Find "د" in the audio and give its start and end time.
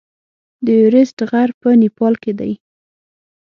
0.65-0.67